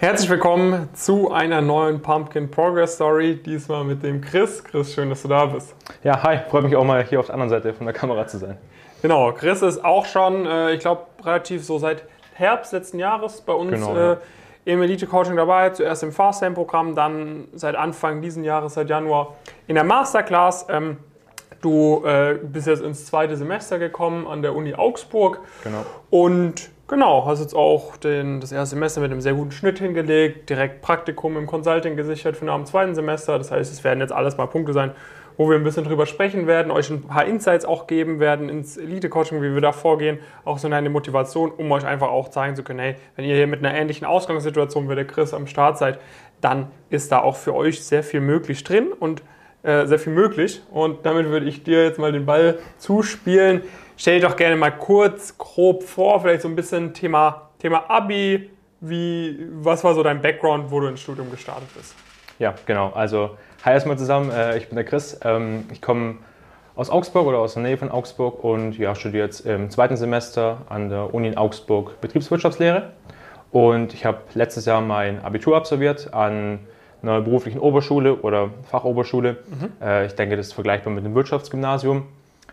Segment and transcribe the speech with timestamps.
[0.00, 4.62] Herzlich willkommen zu einer neuen Pumpkin Progress Story, diesmal mit dem Chris.
[4.62, 5.74] Chris, schön, dass du da bist.
[6.04, 8.38] Ja, hi, freut mich auch mal hier auf der anderen Seite von der Kamera zu
[8.38, 8.58] sein.
[9.02, 13.52] Genau, Chris ist auch schon, äh, ich glaube, relativ so seit Herbst letzten Jahres bei
[13.52, 14.16] uns Genau, äh, ja.
[14.66, 15.70] im Elite-Coaching dabei.
[15.70, 19.34] Zuerst im Fastlane-Programm, dann seit Anfang diesen Jahres, seit Januar
[19.66, 20.66] in der Masterclass.
[20.68, 20.98] Ähm,
[21.60, 25.40] du äh, bist jetzt ins zweite Semester gekommen an der Uni Augsburg.
[25.64, 25.84] Genau.
[26.10, 30.50] Und genau, hast jetzt auch den, das erste Semester mit einem sehr guten Schnitt hingelegt,
[30.50, 33.38] direkt Praktikum im Consulting gesichert für nach dem zweiten Semester.
[33.38, 34.92] Das heißt, es werden jetzt alles mal Punkte sein,
[35.36, 38.76] wo wir ein bisschen drüber sprechen werden, euch ein paar Insights auch geben werden ins
[38.76, 40.18] Elite-Coaching, wie wir da vorgehen.
[40.44, 43.46] Auch so eine Motivation, um euch einfach auch zeigen zu können, hey, wenn ihr hier
[43.46, 46.00] mit einer ähnlichen Ausgangssituation wie der Chris am Start seid,
[46.40, 49.22] dann ist da auch für euch sehr viel möglich drin und
[49.62, 50.62] äh, sehr viel möglich.
[50.70, 53.62] Und damit würde ich dir jetzt mal den Ball zuspielen.
[54.00, 58.48] Stell dir doch gerne mal kurz, grob vor, vielleicht so ein bisschen Thema, Thema Abi.
[58.80, 61.96] Wie, was war so dein Background, wo du ins Studium gestartet bist?
[62.38, 62.92] Ja, genau.
[62.94, 63.30] Also,
[63.64, 64.30] hi erstmal zusammen.
[64.30, 65.18] Äh, Ich bin der Chris.
[65.24, 66.18] Ähm, Ich komme
[66.76, 70.58] aus Augsburg oder aus der Nähe von Augsburg und ja, studiere jetzt im zweiten Semester
[70.68, 72.92] an der Uni in Augsburg Betriebswirtschaftslehre.
[73.50, 76.60] Und ich habe letztes Jahr mein Abitur absolviert an
[77.02, 79.38] einer beruflichen Oberschule oder Fachoberschule.
[79.82, 82.06] Äh, Ich denke, das ist vergleichbar mit dem Wirtschaftsgymnasium.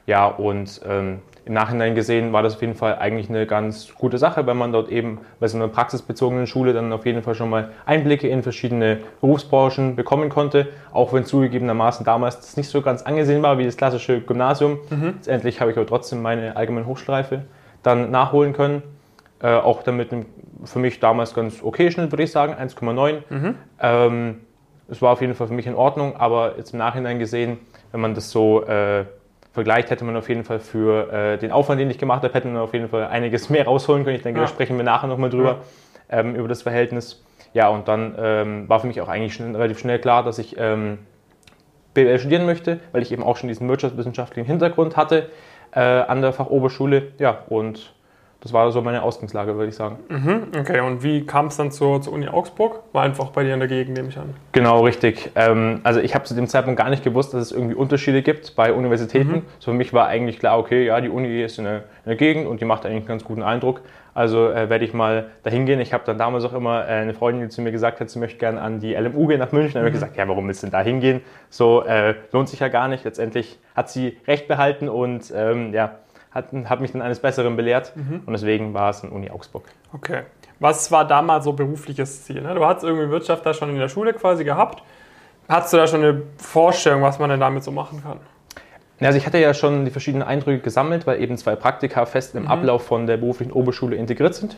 [0.07, 4.17] Ja, und ähm, im Nachhinein gesehen war das auf jeden Fall eigentlich eine ganz gute
[4.17, 7.49] Sache, weil man dort eben bei so einer praxisbezogenen Schule dann auf jeden Fall schon
[7.51, 13.03] mal Einblicke in verschiedene Berufsbranchen bekommen konnte, auch wenn zugegebenermaßen damals das nicht so ganz
[13.03, 14.79] angesehen war wie das klassische Gymnasium.
[15.17, 17.43] Letztendlich habe ich aber trotzdem meine allgemeine Hochschulreife
[17.83, 18.81] dann nachholen können.
[19.41, 20.25] Äh, auch damit einem
[20.63, 23.17] für mich damals ganz okay Schnitt, würde ich sagen, 1,9.
[23.81, 24.41] Ähm,
[24.89, 27.59] es war auf jeden Fall für mich in Ordnung, aber jetzt im Nachhinein gesehen,
[27.91, 29.05] wenn man das so äh,
[29.55, 32.47] vergleicht, hätte man auf jeden Fall für äh, den Aufwand, den ich gemacht habe, hätte
[32.47, 34.17] man auf jeden Fall einiges mehr rausholen können.
[34.17, 34.45] Ich denke, Ja.
[34.45, 35.61] da sprechen wir nachher nochmal drüber,
[36.09, 37.23] ähm, über das Verhältnis.
[37.53, 40.57] Ja, und dann ähm, war für mich auch eigentlich schon relativ schnell klar, dass ich
[40.59, 40.99] ähm,
[41.93, 45.29] BWL studieren möchte, weil ich eben auch schon diesen wirtschaftswissenschaftlichen Hintergrund hatte
[45.73, 47.13] äh, an der Fachoberschule.
[47.17, 47.93] Ja, und
[48.41, 49.97] das war so meine Ausgangslage, würde ich sagen.
[50.59, 52.83] Okay, und wie kam es dann zur, zur Uni Augsburg?
[52.93, 54.35] War einfach bei dir in der Gegend, nehme ich an.
[54.51, 55.31] Genau, richtig.
[55.35, 58.55] Ähm, also ich habe zu dem Zeitpunkt gar nicht gewusst, dass es irgendwie Unterschiede gibt
[58.55, 59.41] bei Universitäten.
[59.59, 62.15] So für mich war eigentlich klar, okay, ja, die Uni ist in der, in der
[62.15, 63.81] Gegend und die macht eigentlich einen ganz guten Eindruck.
[64.15, 65.81] Also äh, werde ich mal dahin gehen.
[65.81, 68.17] Ich habe dann damals auch immer äh, eine Freundin, die zu mir gesagt hat, sie
[68.17, 69.73] möchte gerne an die LMU gehen nach München.
[69.73, 71.21] Dann habe ich gesagt, ja, warum willst du denn da hingehen?
[71.49, 73.03] So äh, lohnt sich ja gar nicht.
[73.03, 75.95] Letztendlich hat sie recht behalten und ähm, ja,
[76.35, 77.93] hat, mich dann eines Besseren belehrt.
[77.95, 79.63] Und deswegen war es in Uni Augsburg.
[79.93, 80.23] Okay.
[80.59, 82.41] Was war damals so berufliches Ziel?
[82.41, 82.53] Ne?
[82.55, 84.83] Du hattest irgendwie Wirtschaft da schon in der Schule quasi gehabt.
[85.49, 88.19] Hattest du da schon eine Vorstellung, was man denn damit so machen kann?
[88.99, 92.35] Ja, Also ich hatte ja schon die verschiedenen Eindrücke gesammelt, weil eben zwei Praktika fest
[92.35, 94.57] im Ablauf von der beruflichen Oberschule integriert sind.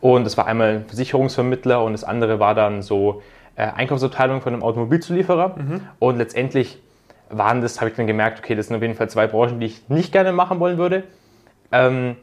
[0.00, 3.22] Und das war einmal ein Versicherungsvermittler und das andere war dann so
[3.56, 5.56] äh, Einkaufsabteilung von einem Automobilzulieferer.
[5.98, 6.80] Und letztendlich
[7.30, 9.66] waren das, habe ich dann gemerkt, okay, das sind auf jeden Fall zwei Branchen, die
[9.66, 11.04] ich nicht gerne machen wollen würde.
[11.72, 12.16] Ähm,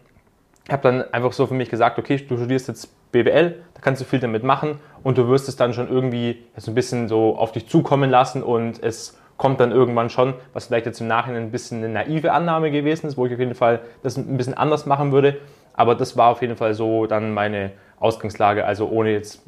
[0.66, 4.02] ich habe dann einfach so für mich gesagt, okay, du studierst jetzt BWL, da kannst
[4.02, 7.38] du viel damit machen und du wirst es dann schon irgendwie so ein bisschen so
[7.38, 11.44] auf dich zukommen lassen und es kommt dann irgendwann schon, was vielleicht jetzt im Nachhinein
[11.44, 14.54] ein bisschen eine naive Annahme gewesen ist, wo ich auf jeden Fall das ein bisschen
[14.54, 15.38] anders machen würde.
[15.74, 18.66] Aber das war auf jeden Fall so dann meine Ausgangslage.
[18.66, 19.44] Also ohne jetzt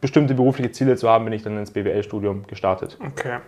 [0.00, 2.96] bestimmte berufliche Ziele zu haben, bin ich dann ins BWL-Studium gestartet.
[3.04, 3.38] Okay.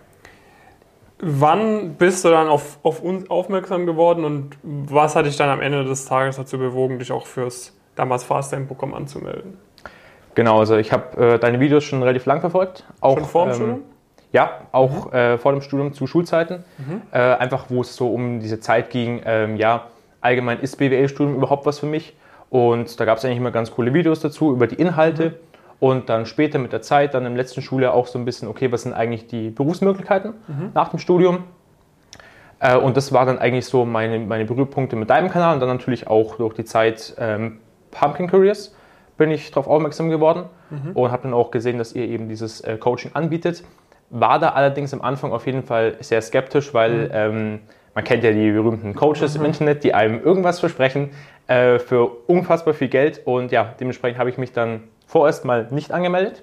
[1.21, 5.61] Wann bist du dann auf, auf uns aufmerksam geworden und was hat dich dann am
[5.61, 9.57] Ende des Tages dazu bewogen, dich auch fürs damals Fastlane-Programm anzumelden?
[10.33, 12.85] Genau, also ich habe äh, deine Videos schon relativ lang verfolgt.
[13.01, 13.81] Auch, Schon vor dem ähm, Studium?
[14.31, 16.63] Ja, auch äh, vor dem Studium zu Schulzeiten.
[17.11, 19.87] Äh, einfach, wo es so um diese Zeit ging, ähm, ja,
[20.21, 22.15] allgemein ist BWL-Studium überhaupt was für mich?
[22.49, 25.39] Und da gab es eigentlich immer ganz coole Videos dazu über die Inhalte.
[25.81, 28.71] Und dann später mit der Zeit, dann im letzten Schuljahr auch so ein bisschen, okay,
[28.71, 30.35] was sind eigentlich die Berufsmöglichkeiten
[30.75, 31.43] nach dem Studium?
[32.59, 35.69] Äh, und das war dann eigentlich so meine, meine Berührpunkte mit deinem Kanal und dann
[35.69, 37.57] natürlich auch durch die Zeit ähm,
[37.89, 38.75] Pumpkin Careers
[39.17, 40.45] bin ich darauf aufmerksam geworden
[40.93, 43.63] und habe dann auch gesehen, dass ihr eben dieses äh, Coaching anbietet.
[44.09, 47.59] War da allerdings am Anfang auf jeden Fall sehr skeptisch, weil ähm,
[47.93, 51.11] man kennt ja die berühmten Coaches im Internet, die einem irgendwas versprechen
[51.47, 53.21] äh, für unfassbar viel Geld.
[53.25, 56.41] Und ja, dementsprechend habe ich mich dann vorerst mal nicht angemeldet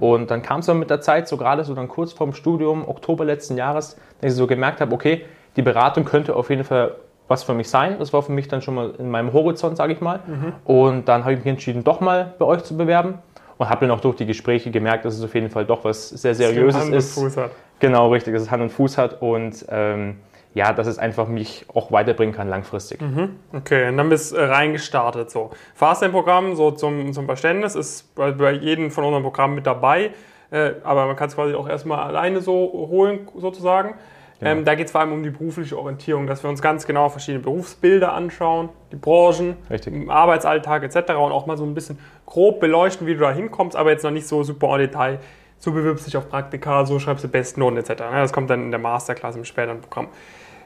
[0.00, 2.88] und dann kam es dann mit der Zeit, so gerade so dann kurz vorm Studium,
[2.88, 5.26] Oktober letzten Jahres, dass ich so gemerkt habe, okay,
[5.56, 6.94] die Beratung könnte auf jeden Fall
[7.26, 7.96] was für mich sein.
[7.98, 10.20] Das war für mich dann schon mal in meinem Horizont, sage ich mal.
[10.64, 13.18] Und dann habe ich mich entschieden, doch mal bei euch zu bewerben
[13.58, 16.08] und habe dann auch durch die Gespräche gemerkt, dass es auf jeden Fall doch was
[16.08, 17.12] sehr Seriöses Hand und ist.
[17.12, 17.50] Fuß hat.
[17.78, 20.16] Genau, richtig, dass es Hand und Fuß hat und ähm,
[20.54, 23.00] ja, dass es einfach mich auch weiterbringen kann langfristig.
[23.00, 23.36] Mhm.
[23.52, 25.30] Okay, und dann bist du äh, reingestartet.
[25.30, 25.50] So.
[25.74, 30.10] Fastlane-Programm, so zum, zum Verständnis, ist bei, bei jedem von unseren Programmen mit dabei.
[30.50, 32.54] Äh, aber man kann es quasi auch erstmal alleine so
[32.90, 33.94] holen, sozusagen.
[34.40, 34.48] Ja.
[34.48, 37.08] Ähm, da geht es vor allem um die berufliche Orientierung, dass wir uns ganz genau
[37.08, 39.92] verschiedene Berufsbilder anschauen, die Branchen, Richtig.
[39.92, 41.10] im Arbeitsalltag etc.
[41.10, 44.12] und auch mal so ein bisschen grob beleuchten, wie du da hinkommst, aber jetzt noch
[44.12, 45.18] nicht so super en Detail.
[45.58, 47.94] So bewirbst dich auf Praktika, so schreibst du Bestnoten etc.
[48.12, 50.08] Das kommt dann in der Masterclass im späteren Programm.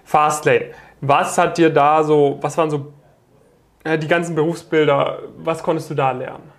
[0.04, 0.72] Fastlane.
[1.00, 2.92] Was hat dir da so, was waren so
[3.84, 6.50] äh, die ganzen Berufsbilder, was konntest du da lernen?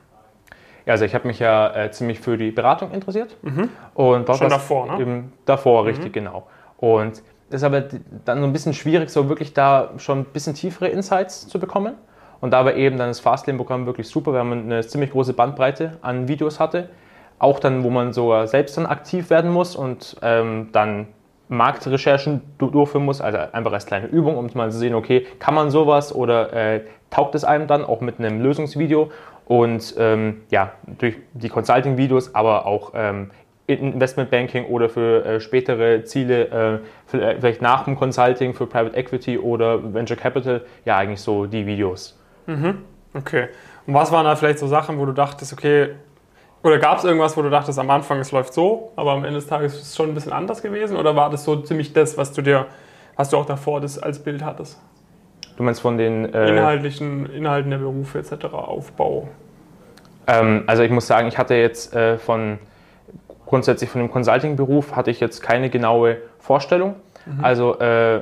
[0.86, 3.38] Ja, also ich habe mich ja äh, ziemlich für die Beratung interessiert.
[3.42, 3.70] Mhm.
[3.94, 5.02] Und Schon davor, ne?
[5.02, 6.14] Eben davor, richtig, mhm.
[6.14, 6.48] genau.
[6.78, 7.82] Und es ist aber
[8.26, 11.96] dann so ein bisschen schwierig, so wirklich da schon ein bisschen tiefere Insights zu bekommen.
[12.42, 15.98] Und da war eben dann das Fastlane-Programm wirklich super, weil man eine ziemlich große Bandbreite
[16.02, 16.90] an Videos hatte.
[17.44, 21.08] Auch dann, wo man sogar selbst dann aktiv werden muss und ähm, dann
[21.50, 25.70] Marktrecherchen durchführen muss, also einfach als kleine Übung, um mal zu sehen, okay, kann man
[25.70, 29.12] sowas oder äh, taugt es einem dann auch mit einem Lösungsvideo
[29.46, 33.32] und ähm, ja, durch die Consulting-Videos, aber auch ähm,
[33.68, 36.82] Investmentbanking oder für äh, spätere Ziele,
[37.12, 41.46] äh, äh, vielleicht nach dem Consulting für Private Equity oder Venture Capital, ja eigentlich so
[41.46, 42.18] die Videos.
[42.46, 42.86] Mhm.
[43.14, 43.50] Okay.
[43.86, 45.90] Und was waren da vielleicht so Sachen, wo du dachtest, okay,
[46.64, 49.36] oder gab es irgendwas, wo du dachtest, am Anfang es läuft so, aber am Ende
[49.36, 50.96] des Tages ist es schon ein bisschen anders gewesen?
[50.96, 52.68] Oder war das so ziemlich das, was du dir,
[53.18, 54.80] was du auch davor das als Bild hattest?
[55.58, 58.46] Du meinst von den äh inhaltlichen Inhalten der Berufe etc.
[58.54, 59.28] Aufbau?
[60.26, 62.60] Ähm, also ich muss sagen, ich hatte jetzt äh, von
[63.46, 66.96] grundsätzlich von dem Consulting-Beruf hatte ich jetzt keine genaue Vorstellung.
[67.26, 67.44] Mhm.
[67.44, 68.22] Also äh,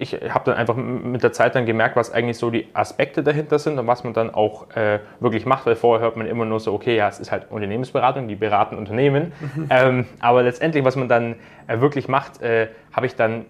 [0.00, 3.58] ich habe dann einfach mit der Zeit dann gemerkt, was eigentlich so die Aspekte dahinter
[3.58, 6.60] sind und was man dann auch äh, wirklich macht, weil vorher hört man immer nur
[6.60, 9.32] so, okay, ja, es ist halt Unternehmensberatung, die beraten Unternehmen.
[9.40, 9.66] Mhm.
[9.70, 11.36] Ähm, aber letztendlich, was man dann
[11.66, 13.46] äh, wirklich macht, äh, habe ich dann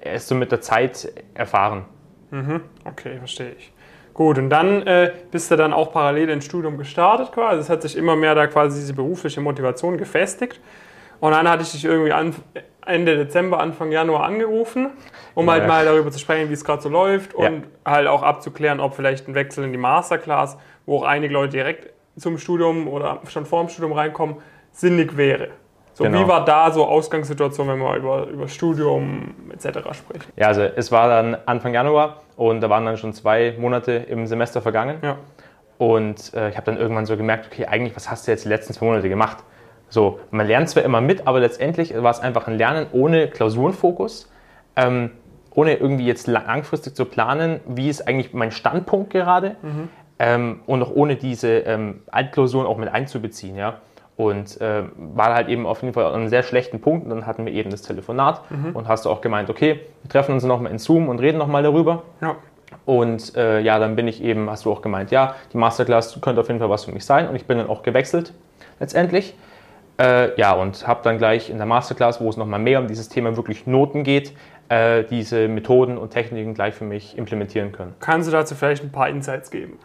[0.00, 1.84] erst so mit der Zeit erfahren.
[2.30, 2.62] Mhm.
[2.84, 3.72] Okay, verstehe ich.
[4.14, 7.60] Gut, und dann äh, bist du dann auch parallel ins Studium gestartet quasi.
[7.60, 10.60] Es hat sich immer mehr da quasi diese berufliche Motivation gefestigt.
[11.20, 12.34] Und dann hatte ich dich irgendwie an,
[12.86, 14.90] Ende Dezember, Anfang Januar angerufen,
[15.34, 15.52] um ja.
[15.52, 17.92] halt mal darüber zu sprechen, wie es gerade so läuft und ja.
[17.92, 20.56] halt auch abzuklären, ob vielleicht ein Wechsel in die Masterclass,
[20.86, 24.36] wo auch einige Leute direkt zum Studium oder schon vor dem Studium reinkommen,
[24.72, 25.48] sinnig wäre.
[25.94, 26.24] So, genau.
[26.24, 29.80] Wie war da so Ausgangssituation, wenn man über, über Studium etc.
[29.92, 30.28] spricht?
[30.36, 34.26] Ja, also es war dann Anfang Januar und da waren dann schon zwei Monate im
[34.26, 34.98] Semester vergangen.
[35.02, 35.16] Ja.
[35.78, 38.48] Und äh, ich habe dann irgendwann so gemerkt, okay, eigentlich, was hast du jetzt die
[38.48, 39.38] letzten zwei Monate gemacht?
[39.90, 44.30] So, man lernt zwar immer mit, aber letztendlich war es einfach ein Lernen ohne Klausurenfokus,
[44.76, 45.10] ähm,
[45.50, 49.88] ohne irgendwie jetzt langfristig zu planen, wie ist eigentlich mein Standpunkt gerade mhm.
[50.18, 53.80] ähm, und auch ohne diese ähm, Altklausuren auch mit einzubeziehen, ja.
[54.16, 57.04] Und äh, war halt eben auf jeden Fall an einem sehr schlechten Punkt.
[57.04, 58.76] Und dann hatten wir eben das Telefonat mhm.
[58.76, 61.62] und hast du auch gemeint, okay, wir treffen uns nochmal in Zoom und reden nochmal
[61.62, 62.02] darüber.
[62.20, 62.36] Ja.
[62.84, 66.42] Und äh, ja, dann bin ich eben, hast du auch gemeint, ja, die Masterclass könnte
[66.42, 67.30] auf jeden Fall was für mich sein.
[67.30, 68.34] Und ich bin dann auch gewechselt
[68.78, 69.34] letztendlich.
[70.00, 73.10] Äh, ja, und habe dann gleich in der Masterclass, wo es nochmal mehr um dieses
[73.10, 74.32] Thema wirklich Noten geht,
[74.70, 77.94] äh, diese Methoden und Techniken gleich für mich implementieren können.
[78.00, 79.78] Kannst du dazu vielleicht ein paar Insights geben?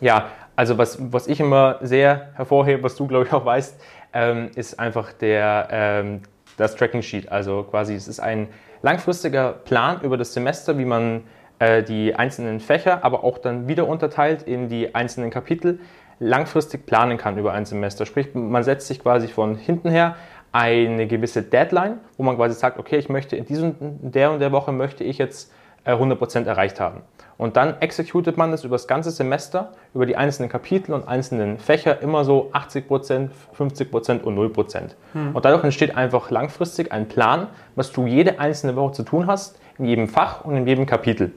[0.00, 3.78] Ja, also was, was ich immer sehr hervorhebe, was du glaube ich auch weißt,
[4.14, 6.22] ähm, ist einfach der, ähm,
[6.56, 7.30] das Tracking Sheet.
[7.30, 8.48] Also quasi es ist ein
[8.80, 11.24] langfristiger Plan über das Semester, wie man
[11.58, 15.80] äh, die einzelnen Fächer, aber auch dann wieder unterteilt in die einzelnen Kapitel,
[16.18, 18.06] langfristig planen kann über ein Semester.
[18.06, 20.16] Sprich, man setzt sich quasi von hinten her
[20.52, 24.52] eine gewisse Deadline, wo man quasi sagt, okay, ich möchte in diesem, der und der
[24.52, 25.52] Woche möchte ich jetzt
[25.84, 27.02] 100% äh, erreicht haben.
[27.38, 31.58] Und dann executet man es über das ganze Semester, über die einzelnen Kapitel und einzelnen
[31.58, 34.80] Fächer immer so 80%, 50% und 0%.
[35.12, 35.36] Hm.
[35.36, 39.60] Und dadurch entsteht einfach langfristig ein Plan, was du jede einzelne Woche zu tun hast,
[39.78, 41.32] in jedem Fach und in jedem Kapitel.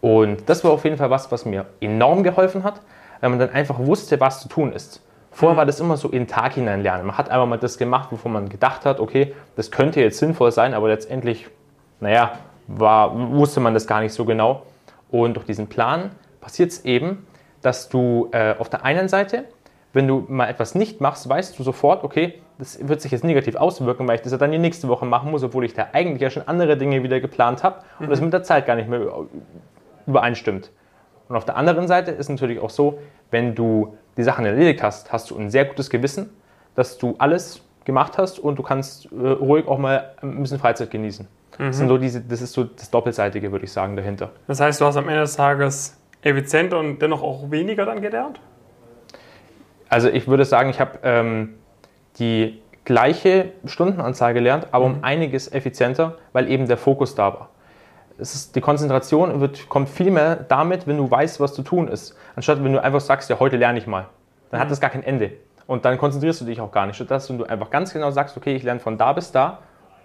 [0.00, 2.80] Und das war auf jeden Fall was, was mir enorm geholfen hat,
[3.20, 5.02] weil man dann einfach wusste, was zu tun ist.
[5.30, 7.06] Vorher war das immer so in den Tag hinein lernen.
[7.06, 10.50] Man hat einfach mal das gemacht, wovon man gedacht hat, okay, das könnte jetzt sinnvoll
[10.52, 11.46] sein, aber letztendlich,
[12.00, 12.32] naja,
[12.66, 14.62] war, wusste man das gar nicht so genau.
[15.10, 16.10] Und durch diesen Plan
[16.40, 17.26] passiert es eben,
[17.62, 19.44] dass du äh, auf der einen Seite,
[19.92, 23.56] wenn du mal etwas nicht machst, weißt du sofort, okay, das wird sich jetzt negativ
[23.56, 26.20] auswirken, weil ich das ja dann die nächste Woche machen muss, obwohl ich da eigentlich
[26.20, 28.10] ja schon andere Dinge wieder geplant habe und mhm.
[28.10, 29.02] das mit der Zeit gar nicht mehr
[30.06, 30.70] übereinstimmt.
[31.28, 32.98] Und auf der anderen Seite ist natürlich auch so,
[33.30, 36.30] wenn du die Sachen erledigt hast, hast du ein sehr gutes Gewissen,
[36.74, 40.90] dass du alles gemacht hast und du kannst äh, ruhig auch mal ein bisschen Freizeit
[40.90, 41.26] genießen.
[41.58, 41.66] Mhm.
[41.66, 44.30] Das, sind so diese, das ist so das Doppelseitige, würde ich sagen, dahinter.
[44.46, 48.40] Das heißt, du hast am Ende des Tages effizient und dennoch auch weniger dann gelernt?
[49.88, 51.54] Also ich würde sagen, ich habe ähm,
[52.18, 54.94] die gleiche Stundenanzahl gelernt, aber mhm.
[54.96, 57.50] um einiges effizienter, weil eben der Fokus da war.
[58.18, 62.16] Ist, die Konzentration wird, kommt viel mehr damit, wenn du weißt, was zu tun ist.
[62.36, 64.06] Anstatt wenn du einfach sagst, ja, heute lerne ich mal.
[64.50, 65.32] Dann hat das gar kein Ende.
[65.66, 66.96] Und dann konzentrierst du dich auch gar nicht.
[66.96, 69.58] Statt dass du einfach ganz genau sagst, okay, ich lerne von da bis da,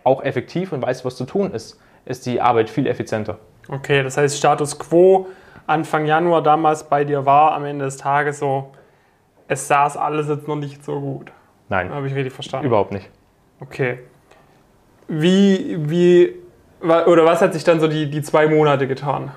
[0.03, 3.37] auch effektiv und weißt, was zu tun ist, ist die Arbeit viel effizienter.
[3.69, 5.27] Okay, das heißt, Status quo
[5.65, 8.71] Anfang Januar damals bei dir war am Ende des Tages so,
[9.47, 11.31] es saß alles jetzt noch nicht so gut.
[11.69, 11.89] Nein.
[11.89, 12.67] Habe ich richtig verstanden?
[12.67, 13.09] Überhaupt nicht.
[13.61, 13.99] Okay.
[15.07, 16.33] Wie, wie,
[16.83, 19.31] oder was hat sich dann so die, die zwei Monate getan?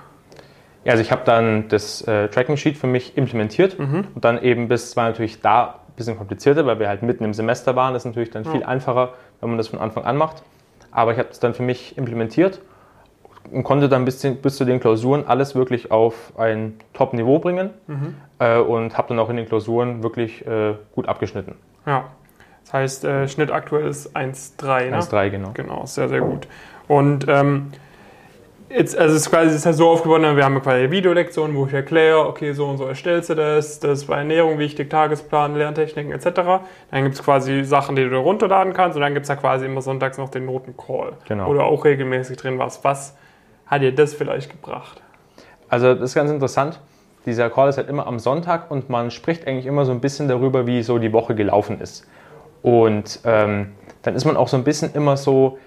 [0.84, 4.06] Ja, also ich habe dann das äh, Tracking Sheet für mich implementiert mhm.
[4.14, 7.24] und dann eben bis, es war natürlich da ein bisschen komplizierter, weil wir halt mitten
[7.24, 8.68] im Semester waren, das ist natürlich dann viel ja.
[8.68, 10.44] einfacher, wenn man das von Anfang an macht.
[10.92, 12.60] Aber ich habe es dann für mich implementiert
[13.50, 18.14] und konnte dann bis, bis zu den Klausuren alles wirklich auf ein Top-Niveau bringen mhm.
[18.38, 21.56] äh, und habe dann auch in den Klausuren wirklich äh, gut abgeschnitten.
[21.84, 22.04] Ja,
[22.64, 24.90] das heißt, äh, Schnitt aktuell ist 1,3.
[24.90, 24.98] Ne?
[24.98, 25.50] 1,3, genau.
[25.54, 26.48] Genau, sehr, sehr gut.
[26.88, 27.72] Und ähm,
[28.68, 31.66] jetzt, also es ist quasi es ist ja so aufgebaut, wir haben quasi Videolektionen, wo
[31.66, 35.56] ich erkläre, okay, so und so erstellst du das, das ist bei Ernährung wichtig, Tagesplan,
[35.56, 36.26] Lerntechniken etc.
[36.90, 39.66] Dann gibt es quasi Sachen, die du runterladen kannst und dann gibt es ja quasi
[39.66, 41.52] immer sonntags noch den Notencall, genau.
[41.52, 42.84] du auch regelmäßig drin warst.
[42.84, 43.16] Was
[43.66, 45.02] hat dir das vielleicht gebracht?
[45.68, 46.80] Also das ist ganz interessant.
[47.24, 50.28] Dieser Call ist halt immer am Sonntag und man spricht eigentlich immer so ein bisschen
[50.28, 52.06] darüber, wie so die Woche gelaufen ist.
[52.62, 55.58] Und ähm, dann ist man auch so ein bisschen immer so,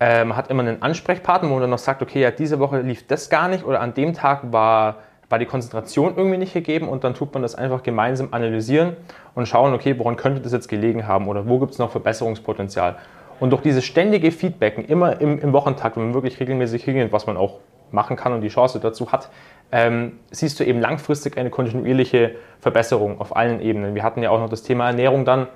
[0.00, 2.80] äh, man hat immer einen Ansprechpartner, wo man dann noch sagt, okay, ja, diese Woche
[2.80, 4.96] lief das gar nicht oder an dem Tag war,
[5.28, 8.96] war die Konzentration irgendwie nicht gegeben und dann tut man das einfach gemeinsam analysieren
[9.34, 12.96] und schauen, okay, woran könnte das jetzt gelegen haben oder wo gibt es noch Verbesserungspotenzial.
[13.40, 17.26] Und durch dieses ständige Feedbacken, immer im, im Wochentakt, wenn man wirklich regelmäßig hingeht, was
[17.26, 17.58] man auch
[17.90, 19.30] machen kann und die Chance dazu hat,
[19.70, 23.94] ähm, siehst du eben langfristig eine kontinuierliche Verbesserung auf allen Ebenen.
[23.94, 25.46] Wir hatten ja auch noch das Thema Ernährung dann,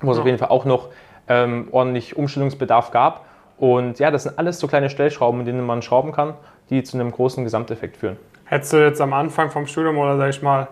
[0.00, 0.22] wo es ja.
[0.22, 0.88] auf jeden Fall auch noch
[1.28, 3.26] ähm, ordentlich Umstellungsbedarf gab.
[3.62, 6.34] Und ja, das sind alles so kleine Stellschrauben, in denen man schrauben kann,
[6.68, 8.16] die zu einem großen Gesamteffekt führen.
[8.44, 10.66] Hättest du jetzt am Anfang vom Studium oder sag ich mal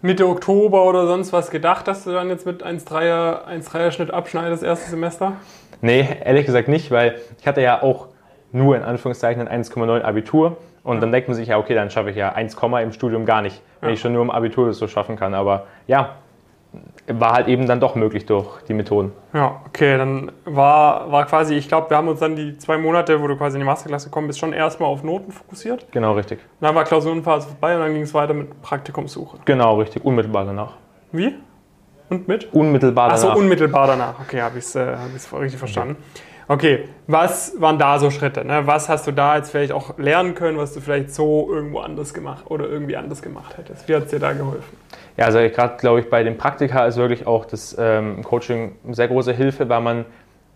[0.00, 4.62] Mitte Oktober oder sonst was gedacht, dass du dann jetzt mit 1,3er 1 Schnitt abschneidest,
[4.62, 5.34] erste Semester?
[5.82, 8.06] Nee, ehrlich gesagt nicht, weil ich hatte ja auch
[8.52, 11.00] nur in Anführungszeichen ein 1,9 Abitur und ja.
[11.02, 13.60] dann denkt man sich ja, okay, dann schaffe ich ja 1, im Studium gar nicht,
[13.80, 13.94] wenn ja.
[13.94, 15.34] ich schon nur im Abitur das so schaffen kann.
[15.34, 16.14] Aber ja,
[17.06, 19.12] war halt eben dann doch möglich durch die Methoden.
[19.32, 23.22] Ja, okay, dann war, war quasi, ich glaube, wir haben uns dann die zwei Monate,
[23.22, 25.86] wo du quasi in die Masterklasse gekommen bist, schon erstmal auf Noten fokussiert.
[25.90, 26.40] Genau, richtig.
[26.60, 29.38] Dann war Klausurenphase vorbei und dann ging es weiter mit Praktikumssuche.
[29.44, 30.74] Genau, richtig, unmittelbar danach.
[31.12, 31.34] Wie?
[32.10, 32.52] Und mit?
[32.52, 33.24] Unmittelbar danach.
[33.24, 34.20] Achso, unmittelbar danach.
[34.20, 34.96] Okay, habe ich es äh,
[35.34, 35.96] richtig verstanden.
[35.98, 36.22] Okay,
[37.06, 38.44] was waren da so Schritte?
[38.44, 38.66] Ne?
[38.66, 42.14] Was hast du da jetzt vielleicht auch lernen können, was du vielleicht so irgendwo anders
[42.14, 43.86] gemacht oder irgendwie anders gemacht hättest?
[43.86, 44.76] Wie hat es dir da geholfen?
[45.18, 48.94] Ja, also gerade glaube ich bei den Praktika ist wirklich auch das ähm, Coaching eine
[48.94, 50.06] sehr große Hilfe, weil man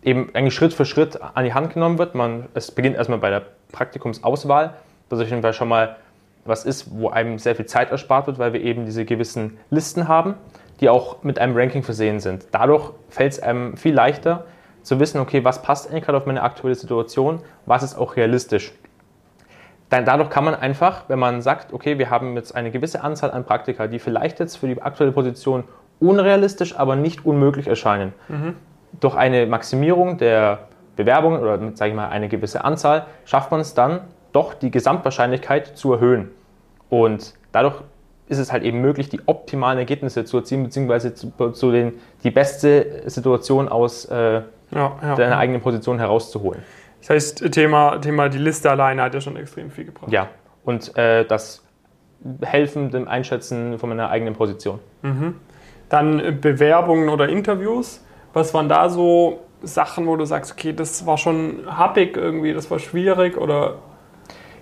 [0.03, 2.15] eben eigentlich Schritt für Schritt an die Hand genommen wird.
[2.15, 4.75] Man, es beginnt erstmal bei der Praktikumsauswahl,
[5.11, 5.97] was auf jeden Fall schon mal
[6.45, 10.09] was ist, wo einem sehr viel Zeit erspart wird, weil wir eben diese gewissen Listen
[10.09, 10.35] haben,
[10.81, 12.47] die auch mit einem Ranking versehen sind.
[12.51, 14.47] Dadurch fällt es einem viel leichter
[14.83, 18.73] zu wissen, okay, was passt eigentlich gerade auf meine aktuelle Situation, was ist auch realistisch
[19.93, 23.31] dann dadurch kann man einfach, wenn man sagt, okay, wir haben jetzt eine gewisse Anzahl
[23.31, 25.65] an Praktika, die vielleicht jetzt für die aktuelle Position
[26.01, 28.55] unrealistisch, aber nicht unmöglich erscheinen, mhm.
[29.01, 30.61] durch eine Maximierung der
[30.97, 34.01] Bewerbungen oder sage ich mal eine gewisse Anzahl, schafft man es dann
[34.33, 36.31] doch die Gesamtwahrscheinlichkeit zu erhöhen.
[36.89, 37.83] Und dadurch
[38.29, 41.93] ist es halt eben möglich, die optimalen Ergebnisse zu erzielen, beziehungsweise zu, zu den,
[42.25, 44.41] die beste Situation aus äh,
[44.75, 45.15] ja, ja.
[45.15, 46.63] deiner eigenen Position herauszuholen.
[47.01, 50.13] Das heißt, Thema, Thema die Liste alleine hat ja schon extrem viel gebracht.
[50.13, 50.29] Ja,
[50.65, 51.65] und äh, das
[52.43, 54.79] Helfen dem Einschätzen von meiner eigenen Position.
[55.03, 55.37] Mhm.
[55.89, 58.05] Dann Bewerbungen oder Interviews.
[58.33, 62.71] Was waren da so Sachen, wo du sagst, okay, das war schon happig irgendwie, das
[62.71, 63.77] war schwierig oder?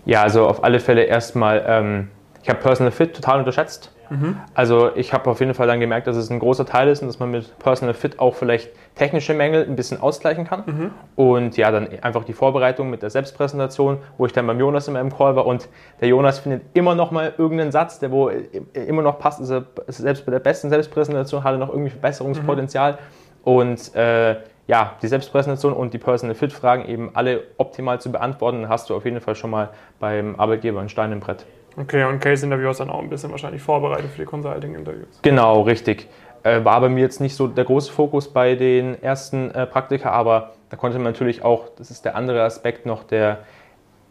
[0.05, 2.09] Ja, also auf alle Fälle erstmal, ähm,
[2.43, 3.93] ich habe Personal Fit total unterschätzt.
[4.11, 4.37] Mhm.
[4.55, 7.09] Also ich habe auf jeden Fall dann gemerkt, dass es ein großer Teil ist und
[7.09, 10.65] dass man mit Personal Fit auch vielleicht technische Mängel ein bisschen ausgleichen kann.
[10.67, 10.91] Mhm.
[11.17, 14.95] Und ja, dann einfach die Vorbereitung mit der Selbstpräsentation, wo ich dann beim Jonas in
[14.95, 15.69] meinem Call war und
[16.01, 18.31] der Jonas findet immer noch mal irgendeinen Satz, der wo
[18.75, 19.41] immer noch passt.
[19.41, 22.93] Also selbst bei der besten Selbstpräsentation hat er noch irgendwie Verbesserungspotenzial.
[22.93, 22.99] Mhm.
[23.43, 24.37] Und äh,
[24.67, 28.95] ja, die Selbstpräsentation und die Personal Fit Fragen eben alle optimal zu beantworten, hast du
[28.95, 31.45] auf jeden Fall schon mal beim Arbeitgeber einen Stein im Brett.
[31.81, 35.21] Okay, und Case-Interview hast dann auch ein bisschen wahrscheinlich vorbereitet für die Consulting-Interviews.
[35.23, 36.09] Genau, richtig.
[36.43, 40.11] Äh, war bei mir jetzt nicht so der große Fokus bei den ersten äh, Praktika,
[40.11, 43.39] aber da konnte man natürlich auch, das ist der andere Aspekt noch, der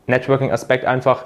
[0.07, 1.25] Networking-Aspekt einfach,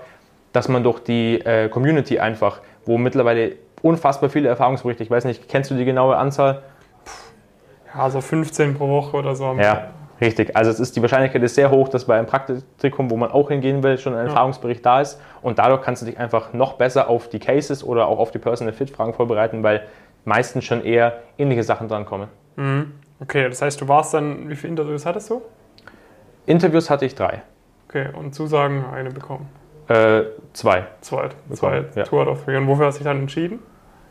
[0.52, 5.48] dass man durch die äh, Community einfach, wo mittlerweile unfassbar viele Erfahrungsberichte, ich weiß nicht,
[5.48, 6.62] kennst du die genaue Anzahl?
[7.94, 9.54] Ja, so 15 pro Woche oder so.
[9.54, 9.92] Ja,
[10.26, 13.32] Richtig, also es ist die Wahrscheinlichkeit ist sehr hoch, dass bei einem Praktikum, wo man
[13.32, 14.26] auch hingehen will, schon ein Ja.
[14.32, 18.08] Erfahrungsbericht da ist und dadurch kannst du dich einfach noch besser auf die Cases oder
[18.08, 19.84] auch auf die Personal Fit Fragen vorbereiten, weil
[20.26, 22.28] meistens schon eher ähnliche Sachen dran kommen.
[22.56, 22.94] Mhm.
[23.20, 25.42] Okay, das heißt, du warst dann, wie viele Interviews hattest du?
[26.46, 27.42] Interviews hatte ich drei,
[27.88, 29.48] Okay, und Zusagen eine bekommen.
[29.88, 30.86] äh, zwei.
[31.02, 31.30] Zwei.
[31.52, 32.04] Zwei, ja.
[32.04, 32.58] two out of three.
[32.58, 33.60] Und wofür hast du dich dann entschieden?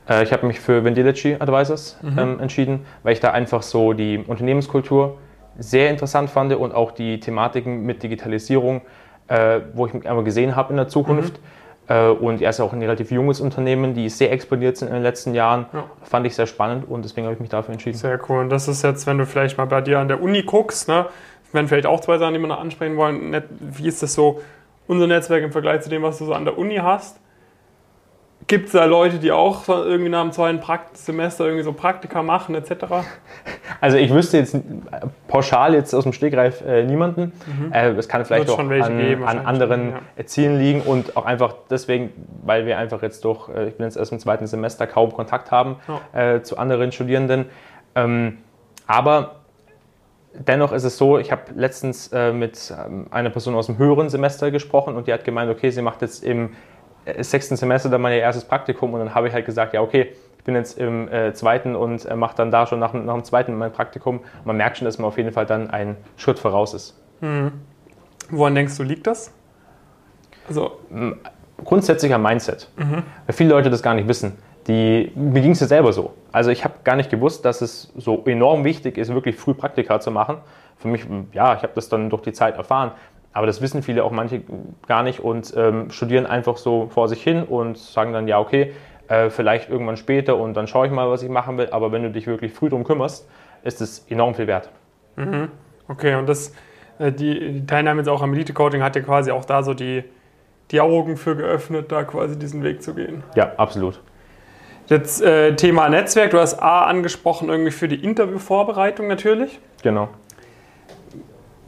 [0.08, 4.18] Äh, ich habe mich für Vendilici Advisors ähm, entschieden, weil ich da einfach so die
[4.18, 5.18] Unternehmenskultur
[5.58, 8.82] sehr interessant fand und auch die Thematiken mit Digitalisierung,
[9.28, 11.40] äh, wo ich mich einfach gesehen habe in der Zukunft.
[11.88, 15.02] Äh, und er ist auch ein relativ junges Unternehmen, die sehr expandiert sind in den
[15.02, 15.66] letzten Jahren.
[15.72, 15.84] Ja.
[16.02, 17.98] Fand ich sehr spannend und deswegen habe ich mich dafür entschieden.
[17.98, 18.40] Sehr cool.
[18.40, 21.06] Und das ist jetzt, wenn du vielleicht mal bei dir an der Uni guckst, ne,
[21.52, 23.42] wenn vielleicht auch zwei Sachen, die wir noch ansprechen wollen.
[23.60, 24.40] Wie ist das so,
[24.86, 27.18] unser Netzwerk im Vergleich zu dem, was du so an der Uni hast?
[28.46, 32.22] Gibt es da Leute, die auch irgendwie nach dem zweiten Prakt Semester irgendwie so Praktika
[32.22, 32.72] machen, etc.?
[33.82, 34.56] Also ich wüsste jetzt
[35.26, 37.32] pauschal jetzt aus dem Stegreif äh, niemanden.
[37.72, 40.24] Äh, es kann vielleicht auch an, geben, an anderen ja.
[40.24, 42.10] Zielen liegen und auch einfach deswegen,
[42.44, 45.50] weil wir einfach jetzt durch, äh, ich bin jetzt erst im zweiten Semester, kaum Kontakt
[45.50, 45.78] haben
[46.12, 47.46] äh, zu anderen Studierenden.
[47.96, 48.38] Ähm,
[48.86, 49.40] aber
[50.32, 54.08] dennoch ist es so, ich habe letztens äh, mit ähm, einer Person aus dem höheren
[54.08, 56.50] Semester gesprochen und die hat gemeint, okay, sie macht jetzt im
[57.04, 60.12] äh, sechsten Semester dann mein erstes Praktikum und dann habe ich halt gesagt, ja okay,
[60.42, 63.22] ich bin jetzt im äh, zweiten und äh, mache dann da schon nach, nach dem
[63.22, 64.20] zweiten mein Praktikum.
[64.44, 67.00] Man merkt schon, dass man auf jeden Fall dann einen Schritt voraus ist.
[68.28, 69.32] Woran denkst du, liegt das?
[70.48, 70.80] Also,
[71.64, 74.36] Grundsätzlich am Mindset, weil viele Leute das gar nicht wissen.
[74.66, 76.12] Die, mir ging es ja selber so.
[76.32, 80.00] Also ich habe gar nicht gewusst, dass es so enorm wichtig ist, wirklich früh Praktika
[80.00, 80.38] zu machen.
[80.76, 82.92] Für mich, ja, ich habe das dann durch die Zeit erfahren.
[83.32, 84.42] Aber das wissen viele auch manche
[84.86, 88.72] gar nicht und ähm, studieren einfach so vor sich hin und sagen dann, ja, okay,
[89.12, 91.68] äh, vielleicht irgendwann später und dann schaue ich mal, was ich machen will.
[91.70, 93.28] Aber wenn du dich wirklich früh drum kümmerst,
[93.62, 94.70] ist es enorm viel wert.
[95.88, 96.54] okay, und das,
[96.98, 100.02] äh, die, die Teilnahme jetzt auch am Elite-Coaching hat ja quasi auch da so die,
[100.70, 103.22] die Augen für geöffnet, da quasi diesen Weg zu gehen.
[103.34, 104.00] Ja, absolut.
[104.86, 109.60] Jetzt äh, Thema Netzwerk, du hast A angesprochen, irgendwie für die Interviewvorbereitung natürlich.
[109.82, 110.08] Genau.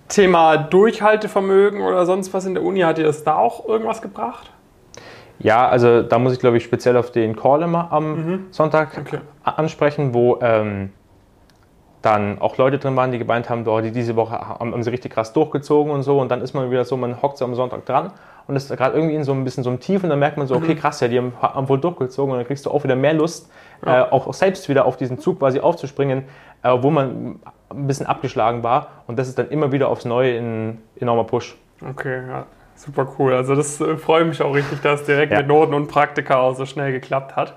[0.09, 4.50] Thema Durchhaltevermögen oder sonst was in der Uni, hat dir das da auch irgendwas gebracht?
[5.38, 9.18] Ja, also da muss ich glaube ich speziell auf den Call immer am Sonntag Okay.
[9.42, 10.90] ansprechen, wo ähm,
[12.02, 14.90] dann auch Leute drin waren, die gemeint haben, boah, die diese Woche haben, haben sie
[14.90, 16.20] richtig krass durchgezogen und so.
[16.20, 18.12] Und dann ist man wieder so, man hockt so am Sonntag dran
[18.47, 20.47] und ist gerade irgendwie in so ein bisschen so einem Tief und dann merkt man
[20.47, 22.94] so, okay, krass, ja, die haben, haben wohl durchgezogen und dann kriegst du auch wieder
[22.94, 23.50] mehr Lust,
[23.86, 26.25] äh, auch selbst wieder auf diesen Zug quasi aufzuspringen,
[26.62, 28.88] äh, wo man ein bisschen abgeschlagen war.
[29.06, 31.56] Und das ist dann immer wieder aufs Neue ein enormer Push.
[31.90, 32.44] Okay, ja,
[32.76, 33.32] super cool.
[33.34, 35.39] Also das äh, freut mich auch richtig, dass direkt Ja.
[35.39, 37.54] mit Noten und Praktika auch so schnell geklappt hat.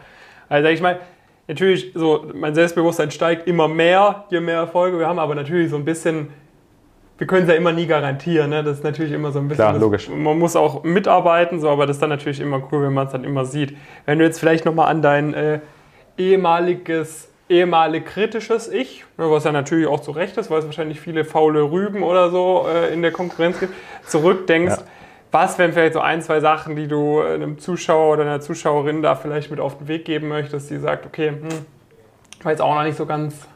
[0.49, 0.99] Also ich meine,
[1.47, 5.75] natürlich, so mein Selbstbewusstsein steigt immer mehr, je mehr Erfolge wir haben, aber natürlich so
[5.75, 6.29] ein bisschen,
[7.17, 8.49] wir können es ja immer nie garantieren.
[8.51, 8.63] Ne?
[8.63, 9.63] Das ist natürlich immer so ein bisschen.
[9.63, 10.09] Klar, das, logisch.
[10.09, 13.11] Man muss auch mitarbeiten, so, aber das ist dann natürlich immer cool, wenn man es
[13.11, 13.75] dann immer sieht.
[14.05, 15.59] Wenn du jetzt vielleicht nochmal an dein äh,
[16.17, 20.99] ehemaliges, ehemalig kritisches Ich, ne, was ja natürlich auch zu Recht ist, weil es wahrscheinlich
[20.99, 23.73] viele faule Rüben oder so äh, in der Konkurrenz gibt,
[24.05, 24.75] zurückdenkst.
[24.77, 24.83] Ja.
[25.31, 29.01] Was wären vielleicht so ein, zwei Sachen, die du äh, einem Zuschauer oder einer Zuschauerin
[29.01, 31.49] da vielleicht mit auf den Weg geben möchtest, die sagt, okay, hm,
[32.43, 33.47] war jetzt auch noch nicht so ganz.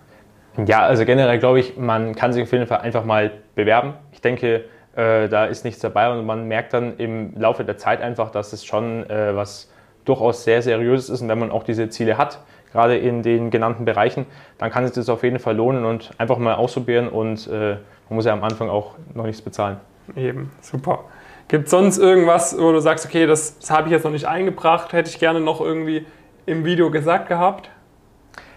[0.65, 3.93] Ja, also generell glaube ich, man kann sich auf jeden Fall einfach mal bewerben.
[4.11, 8.01] Ich denke, äh, da ist nichts dabei und man merkt dann im Laufe der Zeit
[8.01, 9.71] einfach, dass es schon äh, was
[10.03, 12.39] durchaus sehr seriöses ist und wenn man auch diese Ziele hat,
[12.71, 14.25] gerade in den genannten Bereichen,
[14.57, 17.77] dann kann sich das auf jeden Fall lohnen und einfach mal ausprobieren und äh,
[18.09, 19.77] man muss ja am Anfang auch noch nichts bezahlen.
[20.15, 21.05] Eben, super.
[21.51, 24.23] Gibt es sonst irgendwas, wo du sagst, okay, das, das habe ich jetzt noch nicht
[24.23, 26.05] eingebracht, hätte ich gerne noch irgendwie
[26.45, 27.69] im Video gesagt gehabt?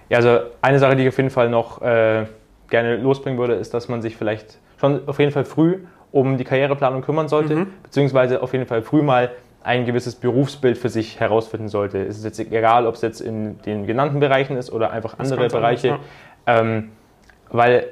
[0.08, 2.26] Ja, also eine Sache, die ich auf jeden Fall noch äh,
[2.70, 5.80] gerne losbringen würde, ist, dass man sich vielleicht schon auf jeden Fall früh
[6.12, 9.32] um die Karriereplanung kümmern sollte, beziehungsweise auf jeden Fall früh mal
[9.64, 11.98] ein gewisses Berufsbild für sich herausfinden sollte.
[11.98, 15.48] Es ist jetzt egal, ob es jetzt in den genannten Bereichen ist oder einfach andere
[15.48, 15.98] Bereiche.
[16.46, 16.92] Ähm,
[17.50, 17.88] weil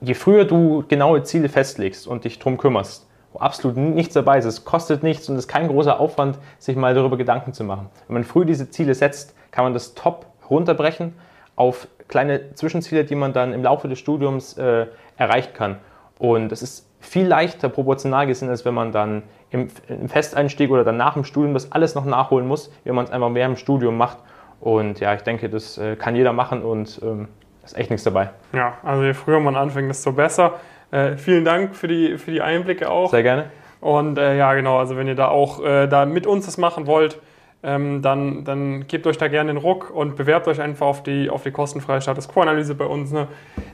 [0.00, 3.05] je früher du genaue Ziele festlegst und dich drum kümmerst,
[3.40, 6.94] absolut nichts dabei ist, es kostet nichts und es ist kein großer Aufwand, sich mal
[6.94, 7.88] darüber Gedanken zu machen.
[8.06, 11.14] Wenn man früh diese Ziele setzt, kann man das top runterbrechen
[11.56, 15.78] auf kleine Zwischenziele, die man dann im Laufe des Studiums äh, erreichen kann.
[16.18, 20.84] Und es ist viel leichter proportional gesehen, als wenn man dann im, im Festeinstieg oder
[20.84, 23.56] dann nach dem Studium das alles noch nachholen muss, wenn man es einfach mehr im
[23.56, 24.18] Studium macht.
[24.60, 27.28] Und ja, ich denke, das äh, kann jeder machen und ähm,
[27.64, 28.30] ist echt nichts dabei.
[28.52, 30.54] Ja, also je früher man anfängt, desto besser.
[30.90, 33.10] Äh, vielen Dank für die, für die Einblicke auch.
[33.10, 33.50] Sehr gerne.
[33.80, 36.86] Und äh, ja, genau, also wenn ihr da auch äh, da mit uns das machen
[36.86, 37.20] wollt,
[37.62, 41.30] ähm, dann, dann gebt euch da gerne den Ruck und bewerbt euch einfach auf die,
[41.30, 43.10] auf die kostenfreie Status Quo-Analyse bei uns.
[43.10, 43.26] Ne?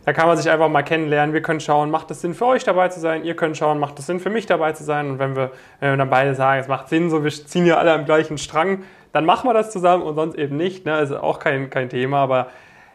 [0.05, 1.35] Da kann man sich einfach mal kennenlernen.
[1.35, 3.25] Wir können schauen, macht es Sinn für euch dabei zu sein?
[3.25, 5.11] Ihr könnt schauen, macht es Sinn für mich dabei zu sein?
[5.11, 7.77] Und wenn wir, wenn wir dann beide sagen, es macht Sinn, so wir ziehen ja
[7.77, 10.87] alle am gleichen Strang, dann machen wir das zusammen und sonst eben nicht.
[10.87, 10.94] Ne?
[10.94, 12.46] Also auch kein, kein Thema, aber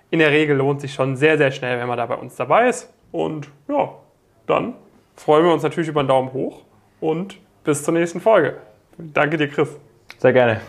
[0.10, 2.70] in der Regel lohnt sich schon sehr, sehr schnell, wenn man da bei uns dabei
[2.70, 2.92] ist.
[3.12, 3.90] Und ja,
[4.48, 4.74] dann
[5.16, 6.64] freuen wir uns natürlich über einen Daumen hoch
[7.00, 8.58] und bis zur nächsten Folge.
[8.98, 9.70] Danke dir, Chris.
[10.18, 10.62] Sehr gerne.